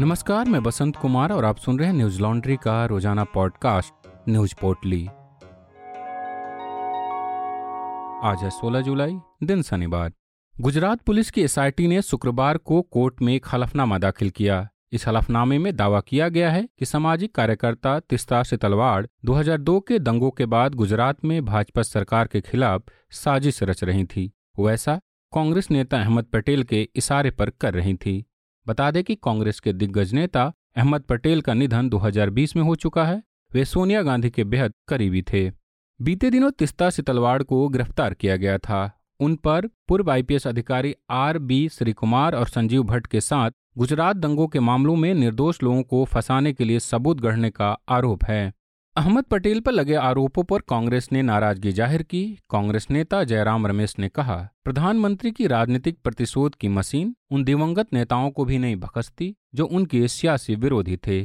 नमस्कार, 0.00 0.44
मैं 0.44 0.62
बसंत 0.62 0.96
कुमार 0.96 1.32
और 1.32 1.44
आप 1.44 1.56
सुन 1.56 1.78
रहे 1.78 1.88
हैं 1.88 1.94
न्यूज़ 1.94 2.20
लॉन्ड्री 2.22 2.56
का 2.56 2.86
रोज़ाना 2.86 3.24
पॉडकास्ट, 3.24 4.08
न्यूज़ 4.28 4.54
पोर्टली। 4.60 5.06
आज 8.30 8.38
है 8.42 8.50
16 8.50 8.80
जुलाई, 8.80 9.18
दिन 9.42 9.62
शनिवार। 9.62 10.12
गुजरात 10.60 11.00
पुलिस 11.00 11.30
की 11.30 11.42
एसआईटी 11.42 11.86
ने 11.86 12.02
शुक्रवार 12.02 12.56
को 12.56 12.82
कोर्ट 12.82 13.22
में 13.22 13.34
एक 13.34 13.46
हलफनामा 13.52 13.98
दाखिल 13.98 14.30
किया। 14.30 14.68
इस 14.92 15.08
हलफनामे 15.08 15.58
में 15.58 15.76
दावा 15.76 16.00
किया 16.00 16.28
गया 16.28 16.50
है 16.50 16.68
कि 16.78 16.84
सामाजिक 16.84 17.34
कार्यकर्ता 17.34 18.00
तिस्ता 18.00 18.42
से 18.42 18.56
तलवाड़ 18.56 19.06
2002 19.24 19.80
के 19.80 19.98
दंगों 19.98 20.30
के 20.30 20.46
बाद 20.46 20.74
गुजरात 20.74 21.24
में 21.24 21.44
भाजपा 21.44 21.82
सरकार 21.82 22.26
के 22.26 22.40
खिलाफ 22.40 22.82
साजिश 23.10 23.62
रच 23.62 23.84
रही 23.84 24.04
थी। 24.04 24.32
वैसा 24.60 25.00
कांग्रेस 25.34 25.70
नेता 25.70 26.00
अहमद 26.00 26.24
पटेल 26.24 26.62
के 26.62 26.88
इशारे 26.96 27.30
पर 27.30 27.50
कर 27.50 27.74
रही 27.74 27.94
थी। 27.94 28.24
बता 28.70 28.90
दें 28.90 29.02
कि 29.04 29.14
कांग्रेस 29.14 29.60
के 29.60 29.72
दिग्गज 29.72 30.12
नेता 30.14 30.52
अहमद 30.76 31.02
पटेल 31.02 31.40
का 31.40 31.54
निधन 31.54 31.88
2020 31.88 32.56
में 32.56 32.62
हो 32.62 32.74
चुका 32.76 33.04
है। 33.04 33.22
वे 33.52 33.64
सोनिया 33.64 34.02
गांधी 34.02 34.30
के 34.30 34.44
बेहद 34.44 34.72
करीबी 34.88 35.22
थे। 35.22 35.50
बीते 36.00 36.30
दिनों 36.30 36.50
तिस्ता 36.50 36.90
सितलवाड़ 36.90 37.42
को 37.42 37.68
गिरफ़्तार 37.68 38.14
किया 38.14 38.36
गया 38.36 38.58
था। 38.58 38.90
उन 39.20 39.34
पर 39.36 39.66
पूर्व 39.88 40.10
आईपीएस 40.10 40.46
अधिकारी 40.46 40.94
आर 41.10 41.38
बी 41.38 41.68
श्री 41.68 41.92
कुमार 41.92 42.34
और 42.34 42.46
संजीव 42.46 42.82
भट्ट 42.82 43.06
के 43.06 43.20
साथ 43.20 43.50
गुजरात 43.78 44.16
दंगों 44.16 44.46
के 44.46 44.60
मामलों 44.60 44.96
में 44.96 45.12
निर्दोष 45.14 45.62
लोगों 45.62 45.82
को 45.82 46.04
फंसाने 46.04 46.52
के 46.52 46.64
लिए 46.64 46.78
सबूत 46.80 47.20
गढ़ने 47.20 47.50
का 47.50 47.76
आरोप 47.88 48.24
है। 48.24 48.52
अहमद 48.96 49.24
पटेल 49.24 49.60
पर 49.60 49.72
लगे 49.72 49.94
आरोपों 49.94 50.42
पर 50.44 50.60
कांग्रेस 50.60 51.08
ने 51.12 51.20
नाराज़गी 51.22 51.72
ज़ाहिर 51.72 52.02
की। 52.02 52.22
कांग्रेस 52.50 52.86
नेता 52.90 53.22
जयराम 53.24 53.66
रमेश 53.66 53.94
ने 53.98 54.08
कहा, 54.08 54.36
प्रधानमंत्री 54.64 55.30
की 55.30 55.46
राजनीतिक 55.46 55.98
प्रतिशोध 56.04 56.54
की 56.54 56.68
मशीन 56.68 57.14
उन 57.30 57.44
दिवंगत 57.44 57.92
नेताओं 57.92 58.30
को 58.30 58.44
भी 58.44 58.58
नहीं 58.58 58.76
भकसती 58.76 59.34
जो 59.54 59.66
उनके 59.66 60.06
सियासी 60.08 60.54
विरोधी 60.54 60.96
थे। 60.96 61.18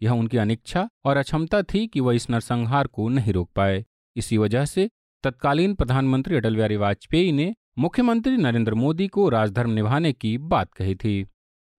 यह 0.00 0.10
उनकी 0.10 0.36
अनिच्छा 0.36 0.88
और 1.04 1.16
अक्षमता 1.16 1.62
थी 1.64 1.86
कि 1.86 2.00
वह 2.00 2.14
इस 2.14 2.28
नरसंहार 2.30 2.86
को 2.86 3.08
नहीं 3.08 3.32
रोक 3.32 3.50
पाए। 3.56 3.84
इसी 4.16 4.38
वजह 4.38 4.64
से 4.64 4.88
तत्कालीन 5.24 5.74
प्रधानमंत्री 5.74 6.36
अटल 6.36 6.56
बिहारी 6.56 6.76
वाजपेयी 6.76 7.32
ने 7.32 7.54
मुख्यमंत्री 7.78 8.36
नरेंद्र 8.36 8.74
मोदी 8.76 9.06
को 9.08 9.28
राजधर्म 9.28 9.70
निभाने 9.70 10.12
की 10.12 10.38
बात 10.38 10.72
कही 10.74 10.94
थी। 10.94 11.20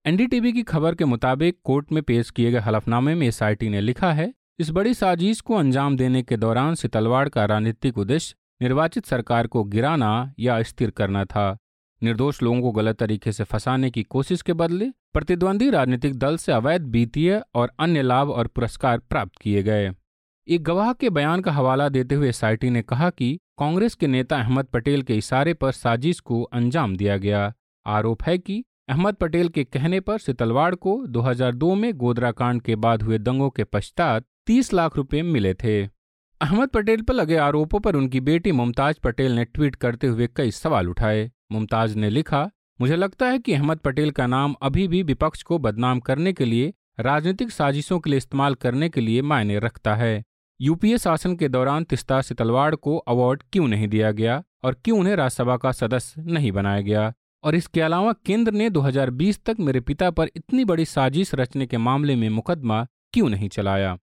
एनडीटीवी 0.04 0.52
की 0.52 0.62
खबर 0.62 0.94
के 0.94 1.04
मुताबिक 1.06 1.58
कोर्ट 1.64 1.92
में 1.92 2.02
पेश 2.02 2.30
किए 2.30 2.50
गए 2.52 2.60
हलफनामे 2.60 3.14
में 3.14 3.26
एसआईटी 3.26 3.68
ने 3.68 3.80
लिखा 3.80 4.12
है 4.12 4.32
इस 4.58 4.70
बड़ी 4.70 4.94
साजिश 4.94 5.40
को 5.40 5.54
अंजाम 5.54 5.96
देने 5.96 6.22
के 6.22 6.36
दौरान 6.36 6.74
सितलवाड़ 6.74 7.28
का 7.28 7.44
राजनीतिक 7.44 7.98
उद्देश्य 7.98 8.34
निर्वाचित 8.62 9.06
सरकार 9.06 9.46
को 9.46 9.62
गिराना 9.64 10.34
या 10.38 10.62
स्थिर 10.62 10.90
करना 10.90 11.24
था। 11.24 11.56
निर्दोष 12.02 12.42
लोगों 12.42 12.60
को 12.62 12.70
गलत 12.72 12.96
तरीके 12.96 13.32
से 13.32 13.44
फंसाने 13.44 13.90
की 13.90 14.02
कोशिश 14.02 14.42
के 14.42 14.52
बदले 14.52 14.90
प्रतिद्वंदी 15.12 15.70
राजनीतिक 15.70 16.18
दल 16.18 16.36
से 16.36 16.52
अवैध 16.52 16.82
वित्तीय 16.82 17.42
और 17.54 17.72
अन्य 17.80 18.02
लाभ 18.02 18.30
और 18.30 18.46
पुरस्कार 18.46 18.98
प्राप्त 18.98 19.32
किए 19.40 19.62
गए। 19.62 19.90
एक 20.48 20.62
गवाह 20.62 20.92
के 20.92 21.10
बयान 21.10 21.40
का 21.40 21.52
हवाला 21.52 21.88
देते 21.88 22.14
हुए 22.14 22.28
एसआईटी 22.28 22.70
ने 22.70 22.82
कहा 22.82 23.08
कि 23.10 23.38
कांग्रेस 23.58 23.94
के 23.94 24.06
नेता 24.06 24.36
अहमद 24.36 24.64
पटेल 24.64 25.02
के 25.02 25.16
इशारे 25.16 25.54
पर 25.54 25.72
साजिश 25.72 26.20
को 26.20 26.42
अंजाम 26.42 26.96
दिया 26.96 27.16
गया। 27.16 27.52
आरोप 27.86 28.22
है 28.22 28.38
कि 28.38 28.64
अहमद 28.88 29.14
पटेल 29.14 29.48
के 29.48 29.64
कहने 29.64 30.00
पर 30.00 30.18
सितलवाड़ 30.18 30.74
को 30.74 31.06
2002 31.06 31.74
में 31.74 31.92
गोदरा 31.94 32.30
कांड 32.32 32.62
के 32.62 32.76
बाद 32.76 33.02
हुए 33.02 33.18
दंगों 33.18 33.50
के 33.50 33.64
पश्चात 33.64 34.24
30 34.46 34.72
लाख 34.72 34.96
रुपए 34.96 35.22
मिले 35.22 35.54
थे। 35.54 35.86
अहमद 36.40 36.68
पटेल 36.68 37.02
पर 37.02 37.14
लगे 37.14 37.36
आरोपों 37.36 37.80
पर 37.80 37.96
उनकी 37.96 38.20
बेटी 38.20 38.52
मुमताज़ 38.52 38.96
पटेल 39.04 39.32
ने 39.32 39.44
ट्वीट 39.44 39.76
करते 39.76 40.06
हुए 40.06 40.28
कई 40.36 40.50
सवाल 40.50 40.88
उठाए। 40.88 41.30
मुमताज़ 41.52 41.96
ने 41.96 42.10
लिखा, 42.10 42.50
मुझे 42.80 42.96
लगता 42.96 43.26
है 43.26 43.38
कि 43.38 43.52
अहमद 43.52 43.78
पटेल 43.78 44.10
का 44.10 44.26
नाम 44.26 44.54
अभी 44.62 44.88
भी 44.88 45.02
विपक्ष 45.02 45.42
को 45.42 45.58
बदनाम 45.58 46.00
करने 46.00 46.32
के 46.32 46.44
लिए, 46.44 46.74
राजनीतिक 47.00 47.50
साजिशों 47.50 48.00
के 48.00 48.10
लिए 48.10 48.16
इस्तेमाल 48.16 48.54
करने 48.54 48.88
के 48.88 49.00
लिए 49.00 49.22
मायने 49.22 49.58
रखता 49.58 49.94
है। 49.94 50.22
यूपीए 50.60 50.98
शासन 50.98 51.36
के 51.36 51.48
दौरान 51.48 51.84
तिस्ता 51.84 52.20
सितलवाड़ 52.20 52.74
को 52.74 52.96
अवार्ड 52.96 53.42
क्यों 53.52 53.68
नहीं 53.68 53.88
दिया 53.88 54.10
गया 54.10 54.44
और 54.64 54.74
क्यों 54.84 55.00
उन्हें 55.00 55.16
राज्यसभा 55.16 55.56
का 55.56 55.72
सदस्य 55.72 56.22
नहीं 56.22 56.52
बनाया 56.52 56.80
गया? 56.80 57.12
और 57.44 57.54
इसके 57.54 57.80
अलावा 57.80 58.12
केंद्र 58.12 58.52
ने 58.52 58.70
2020 58.70 59.44
तक 59.44 59.56
मेरे 59.60 59.80
पिता 59.80 60.10
पर 60.10 60.28
इतनी 60.36 60.64
बड़ी 60.64 60.84
साजिश 60.84 61.34
रचने 61.34 61.66
के 61.66 61.78
मामले 61.78 62.16
में 62.16 62.28
मुकदमा 62.28 62.86
क्यों 63.12 63.28
नहीं 63.28 63.48
चलाया? 63.48 63.98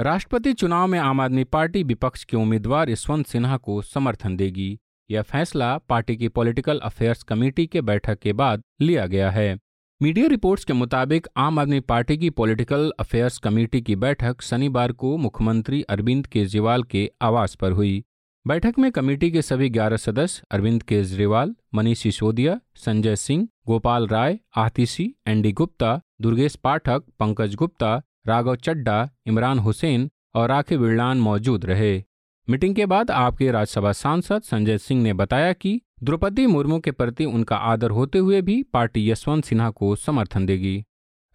राष्ट्रपति 0.00 0.52
चुनाव 0.52 0.86
में 0.86 0.98
आम 0.98 1.20
आदमी 1.20 1.44
पार्टी 1.44 1.82
विपक्ष 1.82 2.24
के 2.24 2.36
उम्मीदवार 2.36 2.90
यशवंत 2.90 3.26
सिन्हा 3.26 3.56
को 3.56 3.82
समर्थन 3.82 4.36
देगी। 4.36 4.78
यह 5.10 5.22
फैसला 5.22 5.78
पार्टी 5.78 6.16
की 6.16 6.28
पॉलिटिकल 6.28 6.78
अफेयर्स 6.78 7.22
कमेटी 7.22 7.66
के 7.66 7.80
बैठक 7.80 8.18
के 8.18 8.32
बाद 8.32 8.62
लिया 8.80 9.06
गया 9.06 9.30
है। 9.30 9.58
मीडिया 10.02 10.26
रिपोर्ट्स 10.26 10.64
के 10.64 10.72
मुताबिक 10.72 11.26
आम 11.36 11.58
आदमी 11.58 11.80
पार्टी 11.80 12.18
की 12.18 12.30
पॉलिटिकल 12.30 12.92
अफेयर्स 12.98 13.38
कमेटी 13.38 13.80
की 13.80 13.96
बैठक 13.96 14.42
शनिवार 14.42 14.92
को 14.92 15.16
मुख्यमंत्री 15.16 15.82
अरविंद 15.82 16.26
केजरीवाल 16.26 16.82
के 16.82 17.10
आवास 17.22 17.54
पर 17.54 17.72
हुई। 17.72 18.04
बैठक 18.46 18.74
में 18.78 18.92
कमेटी 18.92 19.30
के 19.30 19.42
सभी 19.42 19.68
ग्यारह 19.68 19.96
सदस्य 19.96 20.42
अरविंद 20.50 20.82
केजरीवाल, 20.82 21.56
मनीष 21.74 21.98
सिसोदिया, 21.98 22.60
संजय 22.74 23.16
सिंह, 23.16 23.48
गोपाल 23.66 24.08
राय, 24.08 24.38
आतिशी 24.56 25.14
एनडी 25.26 25.52
गुप्ता, 25.52 26.00
दुर्गेश 26.20 26.56
पाठक, 26.56 27.02
पंकज 27.18 27.54
गुप्ता 27.54 28.02
राघव 28.30 28.54
चड्डा 28.56 29.08
इमरान 29.26 29.58
हुसैन 29.58 30.10
और 30.34 30.48
राखी 30.48 30.76
विड़लान 30.76 31.20
मौजूद 31.20 31.64
रहे। 31.64 32.04
मीटिंग 32.48 32.74
के 32.74 32.86
बाद 32.86 33.10
आपके 33.10 33.50
राज्यसभा 33.50 33.92
सांसद 33.92 34.42
संजय 34.42 34.78
सिंह 34.78 35.02
ने 35.02 35.12
बताया 35.12 35.52
कि 35.52 35.80
द्रौपदी 36.02 36.46
मुर्मू 36.46 36.78
के 36.78 36.90
प्रति 36.90 37.24
उनका 37.24 37.56
आदर 37.56 37.90
होते 37.90 38.18
हुए 38.18 38.40
भी 38.42 38.62
पार्टी 38.62 39.10
यशवंत 39.10 39.44
सिन्हा 39.44 39.70
को 39.70 39.94
समर्थन 39.96 40.46
देगी। 40.46 40.84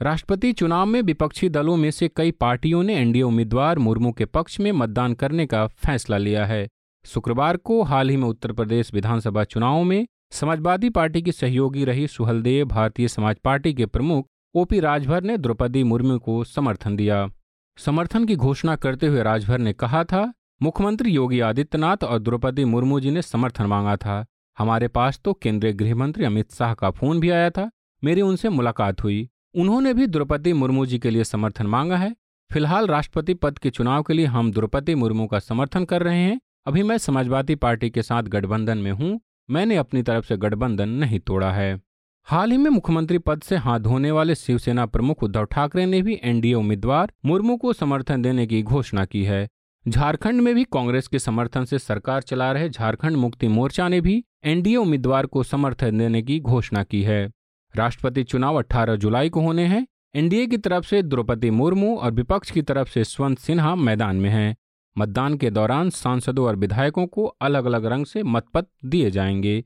राष्ट्रपति 0.02 0.52
चुनाव 0.54 0.86
में 0.86 1.02
विपक्षी 1.02 1.50
दलों 1.50 1.76
में 1.78 1.92
से 1.92 2.08
कई 2.08 2.32
पार्टियों 2.32 2.84
ने 2.84 2.96
एनडीए 2.96 3.22
उम्मीदवार 3.22 3.80
मुर्मू 3.80 4.12
के 4.12 4.26
पक्ष 4.26 4.60
में 4.60 4.72
मतदान 4.72 5.14
करने 5.14 5.46
का 5.46 5.66
फैसला 5.68 6.18
लिया 6.18 6.46
है। 6.46 6.68
शुक्रवार 7.06 7.58
को 7.58 7.82
हाल 7.84 8.10
ही 8.10 8.18
में 8.18 8.28
उत्तर 8.28 8.52
प्रदेश 8.52 8.94
विधानसभा 8.94 9.44
चुनाव 9.44 9.84
में 9.84 10.06
समाजवादी 10.32 10.90
पार्टी 10.90 11.22
की 11.22 11.32
सहयोगी 11.32 11.86
रही 11.86 12.08
सुहलदेव, 12.08 12.66
भारतीय 12.66 13.08
समाज 13.08 13.36
पार्टी 13.44 13.74
के 13.74 13.86
प्रमुख 13.86 14.28
ओपी 14.56 14.80
राजभर 14.80 15.24
ने 15.24 15.38
द्रौपदी 15.38 15.84
मुर्मू 15.84 16.20
को 16.20 16.44
समर्थन 16.44 16.96
दिया। 16.96 17.30
समर्थन 17.78 18.26
की 18.26 18.36
घोषणा 18.36 18.76
करते 18.76 19.08
हुए 19.08 19.24
राजभर 19.24 19.58
ने 19.58 19.74
कहा 19.74 20.04
था, 20.04 20.34
मुख्यमंत्री 20.62 21.12
योगी 21.12 21.40
आदित्यनाथ 21.40 22.04
और 22.04 22.20
द्रौपदी 22.20 22.66
मुर्मू 22.66 23.00
जी 23.00 23.12
ने 23.12 23.22
समर्थन 23.22 23.66
मांगा 23.66 23.96
था। 23.96 24.26
हमारे 24.58 24.88
पास 24.88 25.22
तो 25.26 25.34
केंद्रीय 25.34 25.74
गृह 25.74 25.96
मंत्री 25.96 26.26
अमित 26.26 26.52
शाह 26.52 26.74
का 26.74 26.90
फ़ोन 26.90 27.20
भी 27.20 27.30
आया 27.30 27.50
था। 27.50 27.72
मेरी 28.04 28.22
उनसे 28.22 28.50
मुलाकात 28.50 29.04
हुई। 29.04 29.30
उन्होंने 29.56 29.94
भी 29.94 30.08
द्रौपदी 30.08 30.54
मुर्मू 30.54 30.86
जी 30.86 31.00
के 31.00 31.10
लिए 31.10 31.24
समर्थन 31.24 31.68
मांगा 31.68 31.98
है। 31.98 32.16
फ़िलहाल 32.54 32.88
राष्ट्रपति 32.88 33.34
पद 33.34 33.58
के 33.58 33.70
चुनाव 33.70 34.04
के 34.04 34.14
लिए 34.14 34.26
हम 34.26 34.52
द्रौपदी 34.52 34.96
मुर्मू 34.96 35.28
का 35.28 35.40
समर्थन 35.40 35.86
कर 35.86 36.04
रहे 36.04 36.20
हैं। 36.20 36.40
अभी 36.68 36.84
मैं 36.84 36.98
समाजवादी 36.98 37.56
पार्टी 37.56 37.90
के 37.90 38.04
साथ 38.04 38.24
गठबंधन 38.24 38.78
में 38.78 38.92
हूँ। 38.92 39.20
मैंने 39.50 39.76
अपनी 39.76 40.04
तरफ़ 40.04 40.26
से 40.26 40.38
गठबंधन 40.38 40.90
नहीं 40.90 41.20
तोड़ा 41.20 41.52
है। 41.52 41.82
हाल 42.28 42.52
ही 42.52 42.58
में 42.58 42.70
मुख्यमंत्री 42.70 43.18
पद 43.18 43.42
से 43.42 43.56
हाथ 43.56 43.80
धोने 43.80 44.12
वाले 44.12 44.36
शिवसेना 44.36 44.86
प्रमुख 44.86 45.24
उद्धव 45.24 45.44
ठाकरे 45.44 45.86
ने 45.86 46.02
भी 46.02 46.20
एनडीए 46.24 46.54
उम्मीदवार 46.54 47.12
मुर्मू 47.26 47.58
को 47.58 47.74
समर्थन 47.74 48.22
देने 48.22 48.48
की 48.48 48.64
घोषणा 48.64 49.06
की 49.06 49.24
है। 49.24 49.50
झारखंड 49.88 50.42
में 50.42 50.56
भी 50.56 50.64
कांग्रेस 50.64 51.08
के 51.08 51.20
समर्थन 51.20 51.66
से 51.66 51.80
सरकार 51.80 52.22
चला 52.22 52.52
रहे 52.52 52.70
झारखंड 52.70 53.18
मुक्ति 53.18 53.48
मोर्चा 53.48 53.88
ने 53.88 54.02
भी 54.02 54.26
एनडीए 54.44 54.76
उम्मीदवार 54.76 55.26
को 55.26 55.44
समर्थन 55.44 55.98
देने 55.98 56.22
की 56.22 56.40
घोषणा 56.40 56.84
की 56.84 57.04
है। 57.04 57.32
राष्ट्रपति 57.76 58.24
चुनाव 58.24 58.58
18 58.58 58.96
जुलाई 58.96 59.30
को 59.30 59.42
होने 59.42 59.66
हैं। 59.66 59.88
एनडीए 60.16 60.48
की 60.48 60.58
तरफ़ 60.58 60.86
से 60.86 61.02
द्रौपदी 61.02 61.50
मुर्मू 61.50 61.96
और 61.96 62.12
विपक्ष 62.12 62.52
की 62.52 62.62
तरफ़ 62.62 62.90
से 62.90 63.04
स्वंत 63.04 63.40
सिन्हा 63.40 63.76
मैदान 63.76 64.16
में 64.16 64.30
हैं। 64.30 64.56
मतदान 64.98 65.38
के 65.38 65.50
दौरान 65.50 65.90
सांसदों 65.90 66.48
और 66.48 66.56
विधायकों 66.56 67.08
को 67.08 67.26
अलग 67.26 67.66
अलग 67.66 67.86
रंग 67.86 68.06
से 68.06 68.24
मतपत्र 68.24 68.88
दिए 68.88 69.12
जाएँगे। 69.12 69.64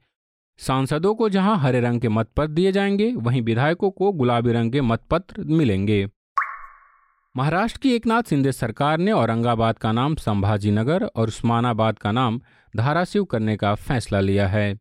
सांसदों 0.60 1.16
को 1.16 1.30
जहाँ 1.30 1.58
हरे 1.58 1.80
रंग 1.80 2.02
के 2.02 2.10
मतपत्र 2.10 2.48
दिए 2.48 2.72
जाएँगे, 2.72 3.12
वहीं 3.14 3.42
विधायकों 3.42 3.92
को 3.92 4.12
गुलाबी 4.12 4.52
रंग 4.52 4.72
के 4.72 4.82
मतपत्र 4.82 5.44
मिलेंगे। 5.44 6.08
महाराष्ट्र 7.38 7.80
की 7.84 7.94
एकनाथ 7.94 8.24
शिंदे 8.24 8.52
सरकार 8.52 8.98
ने 8.98 9.12
औरंगाबाद 9.12 9.78
का 9.78 9.92
नाम 9.92 10.16
संभाजी 10.16 10.72
नगर 10.72 11.04
और 11.04 11.28
उस्मानाबाद 11.28 12.00
का 12.00 12.12
नाम 12.12 12.42
धाराशिव 12.76 13.24
करने 13.24 13.56
का 13.58 13.76
फैसला 13.76 14.20
लिया 14.20 14.48
है। 14.48 14.80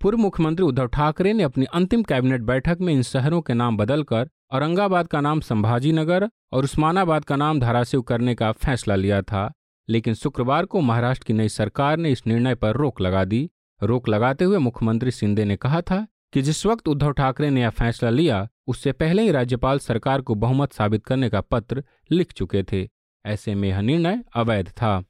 पूर्व 0.00 0.18
मुख्यमंत्री 0.18 0.66
उद्धव 0.66 0.86
ठाकरे 0.86 1.32
ने 1.32 1.42
अपनी 1.42 1.64
अंतिम 1.64 2.02
कैबिनेट 2.02 2.40
बैठक 2.40 2.78
में 2.80 2.92
इन 2.94 3.02
शहरों 3.02 3.40
के 3.40 3.54
नाम 3.54 3.76
बदलकर 3.76 4.28
औरंगाबाद 4.52 5.08
का 5.08 5.20
नाम 5.20 5.40
संभाजी 5.40 5.92
नगर 5.92 6.28
और 6.52 6.64
उस्मानाबाद 6.64 7.24
का 7.24 7.36
नाम 7.36 7.60
धाराशिव 7.60 8.02
करने 8.02 8.34
का 8.34 8.52
फैसला 8.52 8.94
लिया 8.94 9.22
था, 9.22 9.52
लेकिन 9.88 10.14
शुक्रवार 10.14 10.64
को 10.64 10.80
महाराष्ट्र 10.80 11.24
की 11.26 11.32
नई 11.32 11.48
सरकार 11.48 11.96
ने 11.96 12.12
इस 12.12 12.26
निर्णय 12.26 12.54
पर 12.54 12.76
रोक 12.76 13.00
लगा 13.00 13.24
दी। 13.24 13.50
रोक 13.82 14.08
लगाते 14.08 14.44
हुए 14.44 14.58
मुख्यमंत्री 14.58 15.10
शिंदे 15.10 15.44
ने 15.44 15.56
कहा 15.56 15.80
था 15.80 16.06
कि 16.32 16.42
जिस 16.42 16.66
वक्त 16.66 16.88
उद्धव 16.88 17.12
ठाकरे 17.12 17.50
ने 17.50 17.60
यह 17.60 17.70
फैसला 17.70 18.10
लिया, 18.10 18.48
उससे 18.66 18.92
पहले 18.92 19.22
ही 19.22 19.30
राज्यपाल 19.30 19.78
सरकार 19.78 20.20
को 20.20 20.34
बहुमत 20.34 20.72
साबित 20.72 21.06
करने 21.06 21.28
का 21.28 21.40
पत्र 21.40 21.84
लिख 22.10 22.32
चुके 22.32 22.62
थे। 22.62 22.88
ऐसे 23.26 23.54
में 23.54 23.68
यह 23.68 23.80
निर्णय 23.80 24.22
अवैध 24.36 24.68
था। 24.68 25.04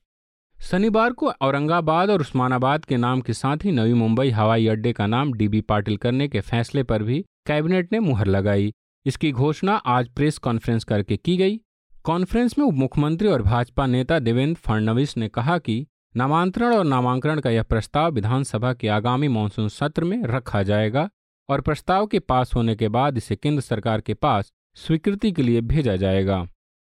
शनिवार 0.61 1.13
को 1.13 1.31
औरंगाबाद 1.31 2.11
और 2.11 2.21
उस्मानाबाद 2.21 2.85
के 2.85 2.97
नाम 2.97 3.21
के 3.21 3.33
साथ 3.33 3.57
ही 3.65 3.73
नवी 3.73 3.93
मुंबई 3.93 4.31
हवाई 4.31 4.67
अड्डे 4.67 4.93
का 4.93 5.07
नाम 5.07 5.33
डीबी 5.33 5.61
पाटिल 5.61 5.97
करने 5.97 6.29
के 6.29 6.41
फैसले 6.41 6.83
पर 6.83 7.03
भी 7.03 7.25
कैबिनेट 7.47 7.93
ने 7.93 8.01
मुहर 8.01 8.27
लगाई। 8.27 8.73
इसकी 9.07 9.33
घोषणा 9.33 9.77
आज 9.77 10.09
प्रेस 10.09 10.39
कॉन्फ्रेंस 10.39 10.85
करके 10.85 11.17
की 11.17 11.37
गई। 11.37 11.61
कॉन्फ्रेंस 12.05 12.59
में 12.59 12.67
उप 12.67 12.75
मुख्यमंत्री 12.75 13.29
और 13.29 13.43
भाजपा 13.43 13.87
नेता 13.87 14.19
देवेंद्र 14.19 14.61
फडणवीस 14.61 15.17
ने 15.17 15.29
कहा 15.29 15.59
कि 15.59 15.87
नामांतरण 16.17 16.75
और 16.75 16.85
नामांकन 16.85 17.39
का 17.39 17.51
यह 17.51 17.63
प्रस्ताव 17.63 18.13
विधानसभा 18.13 18.73
के 18.73 18.89
आगामी 18.89 19.29
मानसून 19.29 19.69
सत्र 19.69 20.05
में 20.05 20.23
रखा 20.23 20.63
जाएगा 20.63 21.09
और 21.49 21.61
प्रस्ताव 21.61 22.07
के 22.07 22.19
पास 22.19 22.55
होने 22.55 22.75
के 22.77 22.89
बाद 22.89 23.17
इसे 23.17 23.37
केंद्र 23.37 23.63
सरकार 23.63 24.01
के 24.01 24.15
पास 24.15 24.53
स्वीकृति 24.75 25.33
के 25.33 25.43
लिए 25.43 25.61
भेजा 25.61 25.97
जाएगा। 25.97 26.47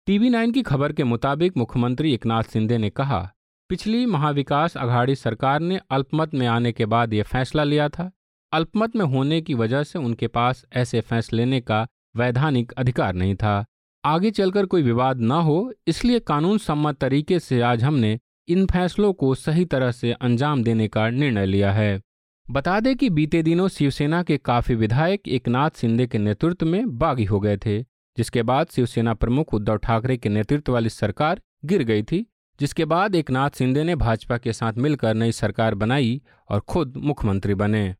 टीवी 0.07 0.29
नाइन 0.29 0.51
की 0.51 0.61
खबर 0.61 0.93
के 0.93 1.03
मुताबिक 1.03 1.57
मुख्यमंत्री 1.57 2.13
एकनाथ 2.13 2.43
शिंदे 2.43 2.77
ने 2.77 2.89
कहा, 2.89 3.31
पिछली 3.69 4.05
महाविकास 4.05 4.77
अघाड़ी 4.77 5.15
सरकार 5.15 5.59
ने 5.59 5.79
अल्पमत 5.91 6.33
में 6.33 6.47
आने 6.47 6.71
के 6.71 6.85
बाद 6.85 7.13
यह 7.13 7.23
फैसला 7.23 7.63
लिया 7.63 7.89
था। 7.89 8.11
अल्पमत 8.53 8.95
में 8.95 9.05
होने 9.05 9.41
की 9.41 9.53
वजह 9.53 9.83
से 9.83 9.99
उनके 9.99 10.27
पास 10.27 10.65
ऐसे 10.73 11.01
फैसले 11.01 11.37
लेने 11.37 11.61
का 11.61 11.87
वैधानिक 12.15 12.71
अधिकार 12.71 13.13
नहीं 13.13 13.35
था। 13.35 13.65
आगे 14.03 14.31
चलकर 14.31 14.65
कोई 14.65 14.81
विवाद 14.81 15.19
न 15.19 15.31
हो, 15.31 15.73
इसलिए 15.87 16.19
कानून 16.19 16.57
सम्मत 16.57 16.97
तरीके 16.97 17.39
से 17.39 17.61
आज 17.61 17.83
हमने 17.83 18.19
इन 18.47 18.65
फैसलों 18.65 19.11
को 19.13 19.33
सही 19.35 19.65
तरह 19.65 19.91
से 19.91 20.11
अंजाम 20.11 20.63
देने 20.63 20.87
का 20.87 21.09
निर्णय 21.09 21.45
लिया 21.45 21.71
है। 21.71 22.01
बता 22.47 22.79
दें 22.79 22.95
कि 22.95 23.09
बीते 23.09 23.41
दिनों 23.43 23.67
शिवसेना 23.67 24.21
के 24.23 24.37
काफ़ी 24.37 24.75
विधायक 24.75 25.27
एकनाथ 25.27 25.77
शिंदे 25.77 26.07
के 26.07 26.17
नेतृत्व 26.17 26.65
में 26.65 26.97
बागी 26.97 27.25
हो 27.25 27.39
गए 27.39 27.57
थे, 27.57 27.81
जिसके 28.17 28.43
बाद 28.43 28.67
शिवसेना 28.67 29.13
प्रमुख 29.13 29.53
उद्धव 29.53 29.77
ठाकरे 29.77 30.17
के 30.17 30.29
नेतृत्व 30.29 30.73
वाली 30.73 30.89
सरकार 30.89 31.41
गिर 31.65 31.83
गई 31.83 32.03
थी, 32.03 32.25
जिसके 32.59 32.85
बाद 32.85 33.15
एकनाथ 33.15 33.49
शिंदे 33.49 33.83
ने 33.83 33.95
भाजपा 33.95 34.37
के 34.37 34.53
साथ 34.53 34.73
मिलकर 34.73 35.13
नई 35.13 35.31
सरकार 35.31 35.75
बनाई 35.75 36.21
और 36.49 36.59
खुद 36.59 36.97
मुख्यमंत्री 36.97 37.55
बने। 37.55 37.93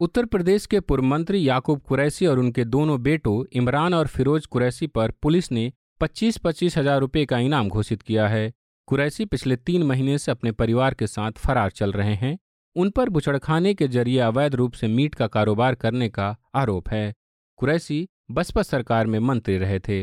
उत्तर 0.00 0.24
प्रदेश 0.24 0.66
के 0.66 0.80
पूर्व 0.80 1.04
मंत्री 1.04 1.48
याकूब 1.48 1.80
कुरैसी 1.80 2.26
और 2.26 2.38
उनके 2.38 2.64
दोनों 2.66 3.02
बेटों 3.02 3.42
इमरान 3.52 3.94
और 3.94 4.06
फिरोज 4.06 4.46
कुरैसी 4.46 4.86
पर 4.86 5.10
पुलिस 5.22 5.52
ने 5.52 5.72
पच्चीस 6.00 6.38
पच्चीस 6.38 6.76
हज़ार 6.78 7.00
रुपये 7.00 7.24
का 7.26 7.38
इनाम 7.38 7.68
घोषित 7.68 8.02
किया 8.02 8.28
है। 8.28 8.52
कुरैसी 8.90 9.24
पिछले 9.24 9.56
तीन 9.56 9.82
महीने 9.82 10.16
से 10.18 10.30
अपने 10.30 10.50
परिवार 10.52 10.94
के 10.94 11.06
साथ 11.06 11.32
फरार 11.38 11.70
चल 11.70 11.92
रहे 11.92 12.14
हैं। 12.14 12.38
उन 12.76 12.88
पर 12.90 13.08
बुचड़खाने 13.08 13.74
के 13.74 13.88
ज़रिए 13.88 14.18
अवैध 14.20 14.54
रूप 14.54 14.72
से 14.72 14.88
मीट 14.88 15.14
का 15.14 15.26
कारोबार 15.26 15.74
करने 15.74 16.08
का 16.08 16.34
आरोप 16.54 16.88
है। 16.88 17.12
कुरैसी 17.58 18.06
बसपा 18.30 18.62
सरकार 18.62 19.06
में 19.06 19.18
मंत्री 19.20 19.56
रहे 19.58 19.78
थे। 19.78 20.02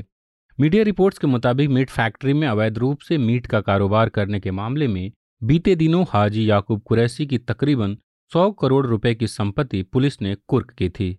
मीडिया 0.60 0.84
रिपोर्ट्स 0.84 1.19
के 1.19 1.28
मुताबिक 1.28 1.69
मीट 1.69 1.89
फैक्ट्री 1.89 2.34
में 2.34 2.48
अवैध 2.48 2.78
रूप 2.78 3.00
से 3.00 3.18
मीट 3.18 3.48
का 3.48 3.62
कारोबार 3.62 4.10
करने 4.10 4.39
के 4.39 4.51
मामले 4.54 4.88
में 4.88 5.12
बीते 5.42 5.75
दिनों 5.75 6.06
हाजी 6.10 6.50
याकूब 6.50 6.81
कुरैसी 6.81 7.25
की 7.25 7.38
तकरीबन 7.40 7.98
सौ 8.31 8.50
करोड़ 8.51 8.86
रुपए 8.88 9.16
की 9.16 9.28
संपत्ति 9.28 9.83
पुलिस 9.83 10.22
ने 10.22 10.36
कुर्क 10.48 10.72
की 10.72 10.90
थी। 10.90 11.16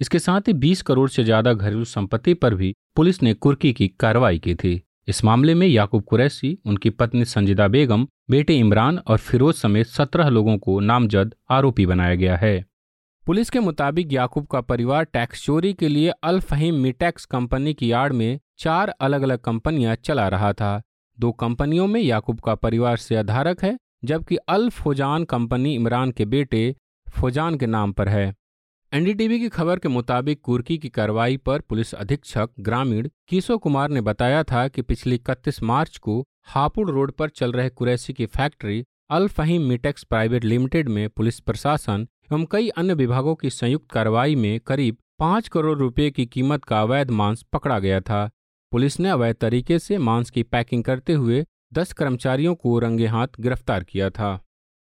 इसके 0.00 0.18
साथ 0.18 0.48
ही 0.48 0.52
बीस 0.56 0.82
करोड़ 0.82 1.08
से 1.10 1.24
ज़्यादा 1.24 1.52
घरेलू 1.52 1.84
संपत्ति 1.86 2.34
पर 2.34 2.54
भी 2.54 2.74
पुलिस 2.96 3.22
ने 3.22 3.34
कुर्की 3.34 3.72
की 3.72 3.88
कार्रवाई 4.00 4.38
की 4.38 4.54
थी। 4.54 4.80
इस 5.10 5.24
मामले 5.24 5.54
में 5.54 5.66
याकूब 5.66 6.02
कुरैसी 6.02 6.58
उनकी 6.66 6.90
पत्नी 6.90 7.24
संजिदा 7.24 7.68
बेगम, 7.68 8.06
बेटे 8.30 8.54
इमरान 8.54 8.98
और 8.98 9.18
फिरोज 9.18 9.54
समेत 9.54 9.86
सत्रह 9.86 10.28
लोगों 10.28 10.56
को 10.58 10.80
नामजद 10.80 11.34
आरोपी 11.50 11.86
बनाया 11.86 12.14
गया 12.14 12.36
है। 12.36 12.64
पुलिस 13.26 13.50
के 13.50 13.60
मुताबिक 13.60 14.12
याकूब 14.12 14.46
का 14.46 14.60
परिवार 14.60 15.04
टैक्स 15.04 15.44
चोरी 15.44 15.72
के 15.72 15.88
लिए 15.88 16.10
अल 16.24 16.40
फहीम 16.40 16.74
मिटैक्स 16.74 17.24
कंपनी 17.24 17.74
की 17.74 17.90
आड़ 17.92 18.12
में 18.12 18.40
चार 18.58 18.88
अलग 19.00 19.22
अलग 19.22 19.38
कंपनियाँ 19.38 19.94
चला 19.94 20.28
रहा 20.28 20.52
था। 20.52 20.82
दो 21.18 21.32
कंपनियों 21.32 21.86
में 21.86 22.00
याकूब 22.00 22.40
का 22.40 22.54
परिवार 22.54 22.96
से 22.96 23.16
आधारक 23.16 23.64
है, 23.64 23.76
जबकि 24.04 24.36
अल 24.36 24.68
फौजान 24.70 25.24
कंपनी 25.24 25.74
इमरान 25.74 26.10
के 26.10 26.24
बेटे 26.24 26.76
फौजान 27.10 27.58
के 27.58 27.66
नाम 27.66 27.92
पर 27.92 28.08
है। 28.08 28.34
एनडीटीवी 28.92 29.38
की 29.38 29.48
खबर 29.48 29.78
के 29.78 29.88
मुताबिक 29.88 30.40
कुर्की 30.40 30.76
की 30.78 30.88
कार्रवाई 30.88 31.36
पर 31.36 31.60
पुलिस 31.60 31.92
अधीक्षक 31.94 32.48
ग्रामीण 32.60 33.08
किशो 33.28 33.58
कुमार 33.58 33.90
ने 33.90 34.00
बताया 34.00 34.42
था 34.42 34.66
कि 34.68 34.82
पिछली 34.82 35.14
इकतीस 35.14 35.62
मार्च 35.62 35.96
को 35.96 36.24
हापुड़ 36.44 36.88
रोड 36.90 37.12
पर 37.12 37.28
चल 37.28 37.52
रहे 37.52 37.68
कुरैसी 37.68 38.12
की 38.12 38.26
factory 38.26 38.82
Al 39.10 39.28
Faheem 39.28 39.62
Meetex 39.62 40.04
private 40.04 40.44
limited 40.44 40.88
में 40.88 41.08
पुलिस 41.08 41.38
प्रशासन 41.40 42.06
एवं 42.32 42.44
कई 42.44 42.68
अन्य 42.68 42.94
विभागों 42.94 43.34
की 43.34 43.50
संयुक्त 43.50 43.90
कार्रवाई 43.90 44.34
में 44.36 44.60
करीब 44.60 44.96
पाँच 45.18 45.48
करोड़ 45.48 45.78
रुपए 45.78 46.10
की 46.10 46.26
कीमत 46.26 46.64
का 46.64 46.80
अवैध 46.82 47.10
मांस 47.10 47.42
पकड़ा 47.42 47.78
गया 47.78 48.00
था। 48.00 48.28
पुलिस 48.72 48.98
ने 49.00 49.08
अवैध 49.08 49.36
तरीके 49.36 49.78
से 49.78 49.98
मांस 49.98 50.30
की 50.30 50.42
पैकिंग 50.42 50.82
करते 50.84 51.12
हुए 51.12 51.44
दस 51.72 51.92
कर्मचारियों 51.92 52.54
को 52.54 52.78
रंगे 52.78 53.06
हाथ 53.06 53.40
गिरफ़्तार 53.40 53.84
किया 53.84 54.10
था। 54.10 54.34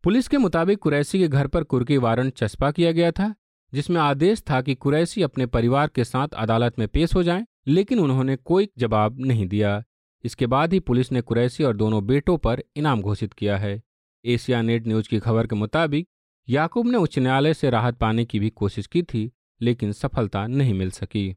पुलिस 0.04 0.28
के 0.28 0.38
मुताबिक 0.38 0.80
कुरैसी 0.80 1.20
के 1.20 1.28
घर 1.28 1.48
पर 1.48 1.64
कुर्की 1.64 1.98
वारंट 1.98 2.34
चस्पा 2.34 2.72
किया 2.72 2.92
गया 2.92 3.12
था। 3.12 3.34
जिसमें 3.74 4.02
आदेश 4.02 4.44
था 4.50 4.62
कि 4.62 4.76
कुरैसी 4.76 5.24
अपने 5.24 5.46
परिवार 5.46 5.88
के 5.88 6.04
साथ 6.04 6.28
अदालत 6.28 6.80
में 6.80 6.88
पेश 6.88 7.16
हो 7.16 7.24
जाएँ, 7.24 7.46
लेकिन 7.68 8.00
उन्होंने 8.00 8.36
कोई 8.36 8.70
जवाब 8.78 9.18
नहीं 9.20 9.48
दिया। 9.48 9.84
इसके 10.24 10.48
बाद 10.48 10.74
ही 10.74 10.80
पुलिस 10.80 11.12
ने 11.12 11.22
कुरैसी 11.22 11.64
और 11.64 11.76
दोनों 11.78 12.06
बेटों 12.06 12.38
पर 12.38 12.64
इनाम 12.76 13.02
घोषित 13.02 13.34
किया 13.34 13.58
है। 13.58 13.82
एशिया 14.26 14.62
नेट 14.62 14.88
न्यूज़ 14.88 15.10
की 15.10 15.20
खबर 15.20 15.48
के 15.48 15.56
मुताबिक 15.56 16.08
याकूब 16.50 16.88
ने 16.88 16.98
उच्च 16.98 17.20
न्यायालय 17.20 17.54
से 17.54 17.70
राहत 17.70 17.98
पाने 17.98 18.26
की 18.26 18.40
भी 18.40 18.50
कोशिश 18.50 18.88
की 18.88 19.02
थी 19.04 19.32
लेकिन 19.62 19.92
सफलता 19.92 20.48
नहीं 20.48 20.74
मिल 20.74 20.92
सकी। 20.92 21.36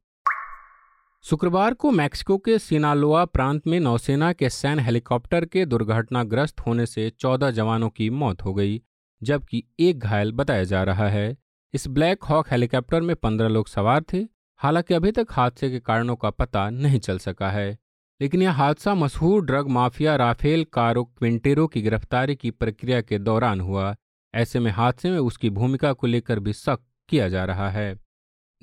शुक्रवार 1.25 1.75
को 1.75 1.91
मैक्सिको 1.91 2.38
के 2.38 2.59
सिनालोआ 2.59 3.25
प्रांत 3.25 3.67
में 3.67 3.81
नौसेना 3.81 4.32
के 4.32 4.50
सैन्य 4.50 4.82
हेलीकॉप्टर 4.82 5.44
के 5.44 5.67
दुर्घटनाग्रस्त 5.67 6.61
होने 6.61 6.87
से 6.87 7.11
चौदह 7.11 7.50
जवानों 7.50 7.88
की 7.88 8.11
मौत 8.11 8.44
हो 8.44 8.55
गई 8.55 8.82
जबकि 9.23 9.65
एक 9.81 9.99
घायल 9.99 10.32
बताया 10.32 10.65
जा 10.65 10.82
रहा 10.82 11.09
है। 11.09 11.37
इस 11.75 11.88
ब्लैक 11.88 12.25
हॉक 12.25 12.49
हेलीकॉप्टर 12.50 13.00
में 13.00 13.17
पंद्रह 13.17 13.49
लोग 13.49 13.69
सवार 13.69 14.05
थे। 14.12 14.26
हालाँकि 14.56 14.94
अभी 14.94 15.12
तक 15.12 15.26
हादसे 15.31 15.70
के 15.70 15.81
कारणों 15.81 16.17
का 16.17 16.31
पता 16.31 16.70
नहीं 16.70 16.99
चल 16.99 17.19
सका 17.19 17.50
है। 17.50 17.78
लेकिन 18.20 18.43
यह 18.43 18.52
हादसा 18.52 18.94
मशहूर 18.94 19.44
drug 19.44 19.69
mafia 19.69 20.17
Rafael 20.17 20.64
Caro 20.72 21.05
Quintero 21.05 21.67
की 21.67 21.82
गिरफ्तारी 21.82 22.37
की 22.37 22.50
प्रक्रिया 22.50 23.00
के 23.00 23.19
दौरान 23.19 23.61
हुआ। 23.61 23.96
ऐसे 24.34 24.61
में 24.61 24.70
हादसे 24.70 25.11
में 25.11 25.19
उसकी 25.19 25.50
भूमिका 25.50 25.93
को 25.93 26.06
लेकर 26.06 26.38
भी 26.38 26.52
शक 26.52 26.78
किया 27.08 27.28
जा 27.28 27.44
रहा 27.44 27.70
है। 27.70 27.99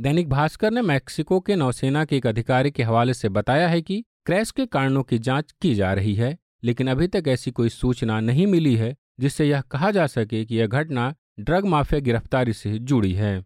दैनिक 0.01 0.29
भास्कर 0.29 0.71
ने 0.71 0.81
मैक्सिको 0.81 1.39
के 1.39 1.55
नौसेना 1.55 2.05
के 2.05 2.17
एक 2.17 2.27
अधिकारी 2.27 2.71
के 2.71 2.83
हवाले 2.83 3.13
से 3.13 3.29
बताया 3.29 3.67
है 3.67 3.81
कि 3.81 4.03
क्रैश 4.25 4.51
के 4.51 4.65
कारणों 4.65 5.03
की 5.03 5.19
जाँच 5.19 5.51
की 5.61 5.75
जा 5.75 5.93
रही 5.93 6.15
है, 6.15 6.37
लेकिन 6.63 6.87
अभी 6.87 7.07
तक 7.07 7.23
ऐसी 7.27 7.51
कोई 7.51 7.69
सूचना 7.69 8.19
नहीं 8.19 8.47
मिली 8.47 8.75
है, 8.75 8.95
जिससे 9.19 9.45
यह 9.45 9.61
कहा 9.61 9.91
जा 9.91 10.07
सके 10.07 10.45
कि 10.45 10.55
यह 10.55 10.67
घटना 10.67 11.15
ड्रग 11.39 11.65
माफिया 11.65 12.01
गिरफ्तारी 12.01 12.53
से 12.53 12.79
जुड़ी 12.79 13.13
है। 13.13 13.45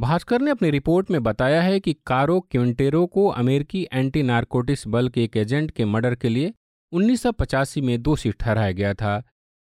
भास्कर 0.00 0.40
ने 0.40 0.50
अपनी 0.50 0.70
रिपोर्ट 0.70 1.10
में 1.10 1.22
बताया 1.22 1.62
है 1.62 1.80
कि 1.80 1.96
कारो 2.06 2.40
क्विंटेरो 2.40 3.06
को 3.06 3.26
अमेरिकी 3.26 3.86
एंटी 3.92 4.22
नारकोटिक्स 4.22 4.86
बल 4.86 5.08
के 5.08 5.24
एक 5.24 5.36
एजेंट 5.36 5.70
के 5.70 5.84
मर्डर 5.84 6.14
के 6.14 6.28
लिए 6.28 6.54
उन्नीस 6.92 7.22
सौ 7.22 7.32
पचासी 7.32 7.80
में 7.80 8.02
दोषी 8.02 8.32
ठहराया 8.32 8.72
गया 8.72 8.94
था। 8.94 9.22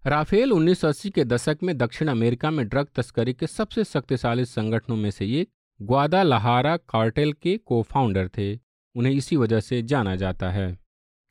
राफेल 0.05 0.51
1980 0.51 1.09
के 1.09 1.23
दशक 1.23 1.57
में 1.63 1.77
दक्षिण 1.77 2.07
अमेरिका 2.07 2.51
में 2.51 2.67
ड्रग 2.67 2.87
तस्करी 2.95 3.33
के 3.33 3.47
सबसे 3.47 3.83
शक्तिशाली 3.83 4.45
संगठनों 4.45 4.95
में 4.95 5.11
से 5.11 5.41
एक 5.41 5.49
ग्वादा 5.81 6.23
लहारा 6.23 6.77
कार्टेल 6.77 7.33
के 7.33 7.57
को 7.57 7.81
फाउंडर 7.81 8.27
थे। 8.27 8.59
उन्हें 8.95 9.13
इसी 9.13 9.35
वजह 9.35 9.59
से 9.59 9.81
जाना 9.81 10.15
जाता 10.15 10.51
है। 10.51 10.79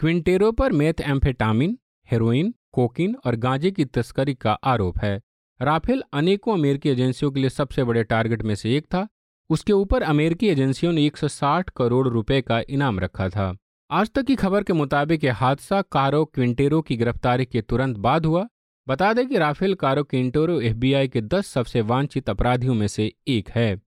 क्विंटेरो 0.01 0.53
पर 0.53 0.73
मेथ 0.73 0.95
एम्फेटामिन 1.01 1.79
हेरोइन, 2.11 2.55
कोकिन 2.73 3.17
और 3.27 3.37
गांजे 3.37 3.71
की 3.71 3.85
तस्करी 3.85 4.35
का 4.35 4.53
आरोप 4.53 4.99
है। 4.99 5.21
राफेल 5.61 6.03
अनेकों 6.13 6.53
अमेरिकी 6.55 6.89
एजेंसियों 6.89 7.31
के 7.31 7.41
लिए 7.41 7.51
सबसे 7.51 7.85
बड़े 7.85 8.03
टारगेट 8.05 8.43
में 8.43 8.55
से 8.55 8.77
एक 8.77 8.85
था। 8.85 9.07
उसके 9.51 9.73
ऊपर 9.73 10.03
अमेरिकी 10.03 10.49
एजेंसियों 10.49 10.93
ने 10.93 11.05
160 11.07 11.71
करोड़ 11.71 12.09
रुपए 12.09 12.41
का 12.41 12.61
इनाम 12.69 13.01
रखा 13.01 13.29
था। 13.29 13.57
आज 13.91 14.11
तक 14.11 14.23
की 14.23 14.37
खबर 14.37 14.63
के 14.63 14.73
मुताबिक 14.73 15.25
यह 15.25 15.35
हादसा 15.35 15.83
कारो 15.83 16.25
क्विंटेरो 16.25 16.81
की 16.83 16.97
गिरफ्तारी 16.97 17.45
के 17.45 17.63
तुरंत 17.63 17.97
बाद 17.97 18.27
हुआ। 18.27 18.47
बता 18.89 19.13
दें 19.13 19.27
कि 19.29 19.39
राफेल 19.39 19.75
कारो 19.75 20.05
क्विंटेरो 20.05 20.61
एफबीआई 20.61 21.09
के 21.09 21.21
10 21.21 21.47
सबसे 21.47 21.81
वांछित 21.81 22.31
अपराधियों 22.31 22.75
में 22.75 22.87
से 22.87 23.13
एक 23.29 23.51
है। 23.51 23.81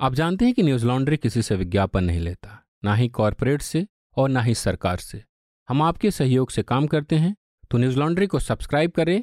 आप 0.00 0.14
जानते 0.14 0.44
हैं 0.44 0.54
कि 0.54 0.62
न्यूज़ 0.62 0.86
लॉन्ड्री 0.86 1.16
किसी 1.16 1.42
से 1.42 1.56
विज्ञापन 1.56 2.04
नहीं 2.04 2.20
लेता, 2.20 2.64
ना 2.84 2.94
ही 2.94 3.08
कॉरपोरेट 3.08 3.62
से 3.62 3.86
और 4.16 4.28
ना 4.28 4.42
ही 4.42 4.54
सरकार 4.54 4.96
से। 4.96 5.22
हम 5.68 5.82
आपके 5.82 6.10
सहयोग 6.10 6.50
से 6.50 6.62
काम 6.62 6.86
करते 6.86 7.16
हैं 7.16 7.36
तो 7.70 7.78
न्यूज़ 7.78 7.98
लॉन्ड्री 7.98 8.26
को 8.26 8.38
सब्सक्राइब 8.38 8.90
करें 8.90 9.22